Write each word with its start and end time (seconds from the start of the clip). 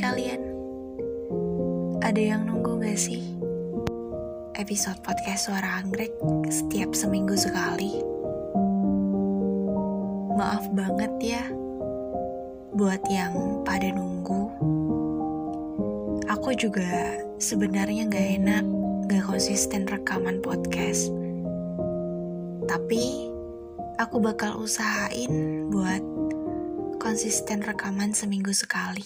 kalian? 0.00 0.42
Ada 2.00 2.22
yang 2.34 2.48
nunggu 2.48 2.80
gak 2.80 2.96
sih? 2.96 3.20
Episode 4.56 4.96
podcast 5.04 5.46
Suara 5.46 5.84
Anggrek 5.84 6.10
setiap 6.48 6.96
seminggu 6.96 7.36
sekali. 7.36 8.00
Maaf 10.40 10.72
banget 10.72 11.12
ya, 11.20 11.44
buat 12.72 13.04
yang 13.12 13.60
pada 13.68 13.92
nunggu. 13.92 14.48
Aku 16.32 16.56
juga 16.56 17.20
sebenarnya 17.36 18.08
gak 18.08 18.28
enak, 18.40 18.64
gak 19.04 19.24
konsisten 19.28 19.84
rekaman 19.84 20.40
podcast. 20.40 21.12
Tapi, 22.64 23.28
aku 24.00 24.16
bakal 24.16 24.64
usahain 24.64 25.68
buat 25.68 26.19
konsisten 27.10 27.58
rekaman 27.58 28.14
seminggu 28.14 28.54
sekali. 28.54 29.02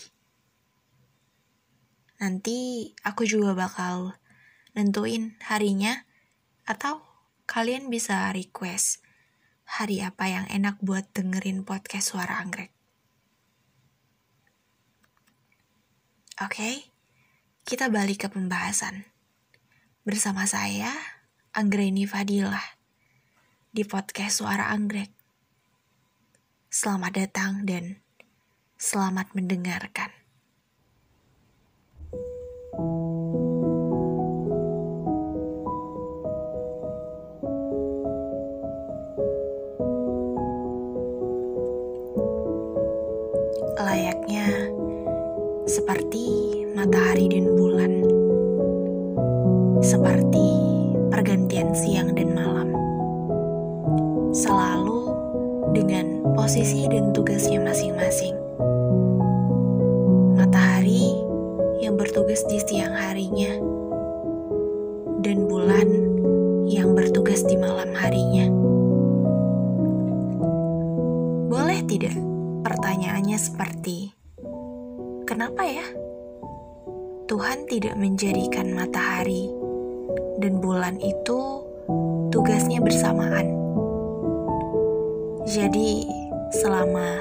Nanti 2.21 2.93
aku 3.01 3.25
juga 3.25 3.57
bakal 3.57 4.13
nentuin 4.77 5.41
harinya 5.41 6.05
atau 6.69 7.01
kalian 7.49 7.89
bisa 7.89 8.29
request 8.37 9.01
hari 9.65 10.05
apa 10.05 10.29
yang 10.29 10.45
enak 10.53 10.77
buat 10.85 11.17
dengerin 11.17 11.65
podcast 11.65 12.13
suara 12.13 12.45
anggrek. 12.45 12.77
Oke, 16.45 16.93
kita 17.65 17.89
balik 17.89 18.21
ke 18.21 18.29
pembahasan. 18.29 19.09
Bersama 20.05 20.45
saya, 20.45 20.93
Anggreni 21.57 22.05
Fadilah, 22.05 22.77
di 23.73 23.81
podcast 23.89 24.45
Suara 24.45 24.69
Anggrek. 24.77 25.24
Selamat 26.75 27.15
datang 27.15 27.63
dan 27.63 28.03
selamat 28.75 29.31
mendengarkan. 29.39 30.11
Layaknya 43.79 44.51
seperti 45.71 46.27
matahari 46.75 47.31
dan 47.31 47.55
bulan, 47.55 48.03
seperti 49.79 50.59
pergantian 51.15 51.71
siang 51.71 52.19
dan 52.19 52.35
malam, 52.35 52.75
selalu 54.35 54.94
dengan 55.75 56.23
posisi 56.39 56.87
dan 56.87 57.11
tugasnya 57.11 57.59
masing-masing. 57.59 58.39
Matahari 60.39 61.19
yang 61.83 61.99
bertugas 61.99 62.47
di 62.47 62.63
siang 62.63 62.95
harinya, 62.95 63.59
dan 65.21 65.51
bulan 65.51 65.89
yang 66.71 66.95
bertugas 66.95 67.43
di 67.45 67.59
malam 67.59 67.91
harinya. 67.93 68.47
Boleh 71.51 71.83
tidak 71.85 72.15
pertanyaannya 72.63 73.39
seperti, 73.41 74.15
kenapa 75.27 75.67
ya 75.67 75.87
Tuhan 77.25 77.67
tidak 77.67 77.97
menjadikan 77.97 78.77
matahari 78.77 79.49
dan 80.39 80.61
bulan 80.61 81.01
itu 81.01 81.65
tugasnya 82.29 82.85
bersamaan? 82.85 83.64
Jadi 85.45 86.09
selama 86.57 87.21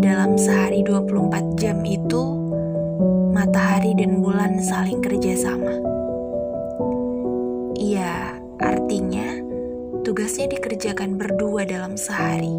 dalam 0.00 0.40
sehari 0.40 0.80
24 0.80 1.60
jam 1.60 1.76
itu 1.84 2.24
matahari 3.36 3.92
dan 4.00 4.24
bulan 4.24 4.56
saling 4.64 5.04
kerjasama. 5.04 5.76
Iya, 7.76 8.32
artinya 8.56 9.44
tugasnya 10.08 10.56
dikerjakan 10.56 11.20
berdua 11.20 11.68
dalam 11.68 12.00
sehari. 12.00 12.56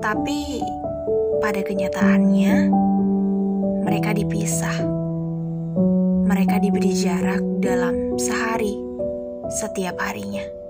Tapi 0.00 0.64
pada 1.44 1.60
kenyataannya 1.60 2.54
mereka 3.84 4.16
dipisah. 4.16 4.88
Mereka 6.24 6.64
diberi 6.64 6.96
jarak 6.96 7.44
dalam 7.60 8.16
sehari 8.16 8.72
setiap 9.52 10.00
harinya 10.00 10.61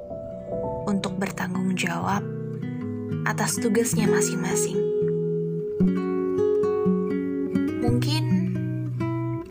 untuk 0.91 1.15
bertanggung 1.21 1.79
jawab 1.79 2.25
atas 3.23 3.61
tugasnya 3.63 4.11
masing-masing. 4.11 4.81
Mungkin 7.79 8.25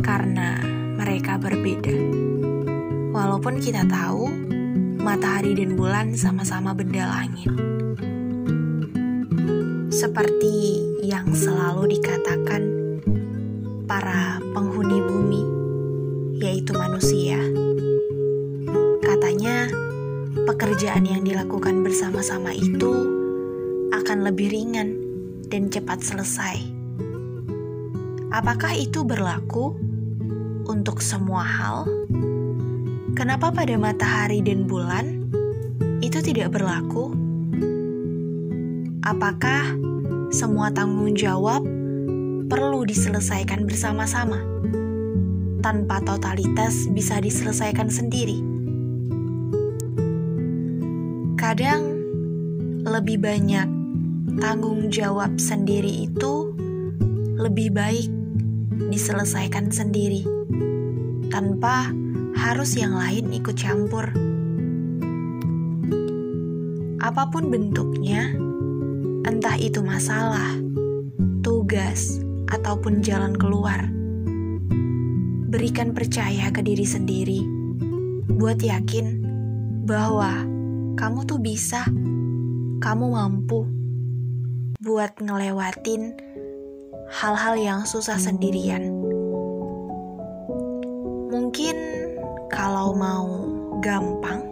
karena 0.04 0.60
mereka 1.00 1.40
berbeda, 1.40 1.96
walaupun 3.16 3.64
kita 3.64 3.88
tahu 3.88 4.28
matahari 5.00 5.56
dan 5.56 5.80
bulan 5.80 6.14
sama-sama 6.20 6.76
benda 6.76 7.08
langit. 7.08 7.48
Seperti 9.92 10.84
yang 11.06 11.32
selalu 11.32 11.96
dikatakan 11.96 12.64
para 13.88 14.42
penghuni 14.52 14.91
pekerjaan 20.72 21.04
yang 21.04 21.28
dilakukan 21.28 21.84
bersama-sama 21.84 22.56
itu 22.56 22.96
akan 23.92 24.24
lebih 24.24 24.56
ringan 24.56 24.96
dan 25.52 25.68
cepat 25.68 26.00
selesai. 26.00 26.64
Apakah 28.32 28.72
itu 28.80 29.04
berlaku 29.04 29.76
untuk 30.64 31.04
semua 31.04 31.44
hal? 31.44 31.84
Kenapa 33.20 33.52
pada 33.52 33.76
matahari 33.76 34.40
dan 34.40 34.64
bulan 34.64 35.28
itu 36.00 36.24
tidak 36.24 36.56
berlaku? 36.56 37.12
Apakah 39.04 39.76
semua 40.32 40.72
tanggung 40.72 41.12
jawab 41.20 41.68
perlu 42.48 42.88
diselesaikan 42.88 43.68
bersama-sama 43.68 44.40
tanpa 45.60 46.00
totalitas 46.00 46.88
bisa 46.96 47.20
diselesaikan 47.20 47.92
sendiri? 47.92 48.51
Kadang 51.52 51.84
lebih 52.88 53.20
banyak 53.20 53.68
tanggung 54.40 54.88
jawab 54.88 55.36
sendiri 55.36 56.08
itu 56.08 56.56
lebih 57.36 57.76
baik 57.76 58.08
diselesaikan 58.88 59.68
sendiri 59.68 60.24
tanpa 61.28 61.92
harus 62.40 62.80
yang 62.80 62.96
lain 62.96 63.36
ikut 63.36 63.52
campur. 63.60 64.16
Apa 67.04 67.28
pun 67.28 67.52
bentuknya, 67.52 68.32
entah 69.28 69.60
itu 69.60 69.84
masalah, 69.84 70.56
tugas, 71.44 72.24
ataupun 72.48 73.04
jalan 73.04 73.36
keluar, 73.36 73.92
berikan 75.52 75.92
percaya 75.92 76.48
ke 76.56 76.64
diri 76.64 76.88
sendiri 76.88 77.44
buat 78.40 78.64
yakin 78.64 79.20
bahwa 79.84 80.48
kamu 81.00 81.24
tuh 81.24 81.40
bisa, 81.40 81.88
kamu 82.84 83.06
mampu 83.16 83.64
buat 84.82 85.16
ngelewatin 85.22 86.18
hal-hal 87.12 87.56
yang 87.56 87.82
susah 87.88 88.20
sendirian. 88.20 88.92
Mungkin 91.32 91.78
kalau 92.52 92.92
mau 92.92 93.28
gampang, 93.80 94.44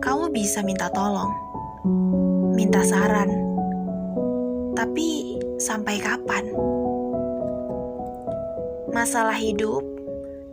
kamu 0.00 0.32
bisa 0.32 0.64
minta 0.64 0.88
tolong, 0.88 1.32
minta 2.56 2.80
saran, 2.80 3.28
tapi 4.72 5.36
sampai 5.60 6.00
kapan? 6.00 6.44
Masalah 8.90 9.36
hidup 9.36 9.84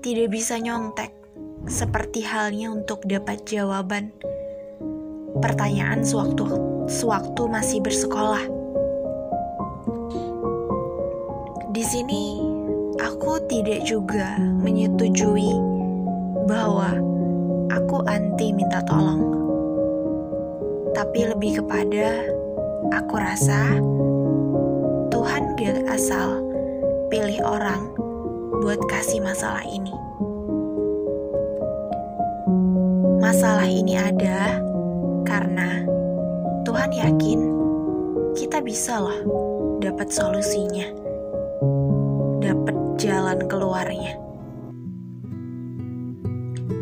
tidak 0.03 0.29
bisa 0.29 0.59
nyontek, 0.59 1.15
seperti 1.65 2.21
halnya 2.21 2.69
untuk 2.69 3.03
dapat 3.07 3.43
jawaban 3.47 4.13
pertanyaan 5.39 6.01
sewaktu 6.01 6.47
sewaktu 6.87 7.41
masih 7.51 7.83
bersekolah. 7.83 8.43
Di 11.75 11.83
sini 11.85 12.41
aku 12.97 13.37
tidak 13.45 13.85
juga 13.85 14.39
menyetujui 14.39 15.51
bahwa 16.47 16.95
aku 17.69 18.01
anti 18.07 18.55
minta 18.55 18.81
tolong. 18.87 19.21
Tapi 20.95 21.29
lebih 21.29 21.61
kepada 21.61 22.25
aku 22.95 23.13
rasa 23.19 23.77
Tuhan 25.13 25.53
gak 25.59 25.85
asal 25.91 26.41
pilih 27.11 27.37
orang 27.45 27.93
buat 28.63 28.81
kasih 28.89 29.21
masalah 29.21 29.61
ini. 29.69 29.93
Masalah 33.21 33.67
ini 33.69 33.93
ada 33.99 34.66
karena 35.37 35.85
Tuhan 36.65 36.97
yakin 36.97 37.39
kita 38.33 38.57
bisa 38.65 38.97
loh 38.97 39.21
dapat 39.77 40.09
solusinya, 40.09 40.89
dapat 42.41 42.73
jalan 42.97 43.45
keluarnya. 43.45 44.17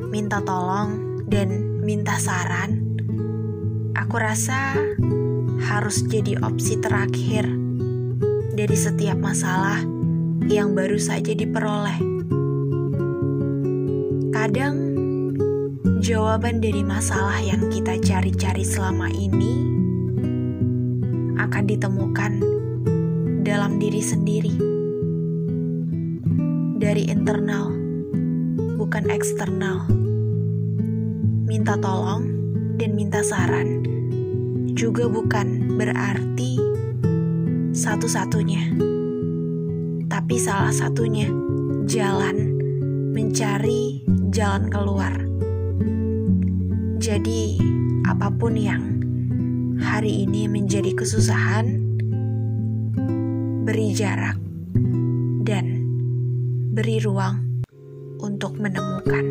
Minta 0.08 0.40
tolong 0.40 1.20
dan 1.28 1.84
minta 1.84 2.16
saran, 2.16 2.96
aku 3.92 4.16
rasa 4.24 4.72
harus 5.68 6.08
jadi 6.08 6.40
opsi 6.40 6.80
terakhir 6.80 7.44
dari 8.56 8.78
setiap 8.80 9.20
masalah 9.20 9.84
yang 10.48 10.72
baru 10.72 10.96
saja 10.96 11.36
diperoleh. 11.36 12.00
Kadang 14.32 14.95
jawaban 16.06 16.62
dari 16.62 16.86
masalah 16.86 17.42
yang 17.42 17.66
kita 17.74 17.98
cari-cari 17.98 18.62
selama 18.62 19.10
ini 19.10 19.58
akan 21.34 21.64
ditemukan 21.66 22.34
dalam 23.42 23.82
diri 23.82 24.06
sendiri, 24.06 24.54
dari 26.78 27.10
internal, 27.10 27.74
bukan 28.78 29.10
eksternal. 29.10 29.90
Minta 31.50 31.74
tolong 31.82 32.30
dan 32.78 32.94
minta 32.94 33.26
saran 33.26 33.82
juga 34.78 35.10
bukan 35.10 35.74
berarti 35.74 36.62
satu-satunya, 37.74 38.78
tapi 40.06 40.38
salah 40.38 40.70
satunya 40.70 41.34
jalan 41.90 42.54
mencari 43.10 44.06
jalan 44.30 44.70
keluar. 44.70 45.35
Jadi, 47.06 47.62
apa 48.02 48.34
pun 48.34 48.58
yang 48.58 48.82
hari 49.78 50.26
ini 50.26 50.50
menjadi 50.50 50.90
kesusahan, 50.98 51.78
beri 53.62 53.94
jarak 53.94 54.42
dan 55.46 55.86
beri 56.74 56.98
ruang 56.98 57.62
untuk 58.18 58.58
menemukan. 58.58 59.22